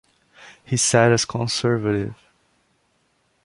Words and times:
He 0.65 0.77
sat 0.77 1.11
as 1.11 1.25
Conservative. 1.25 2.15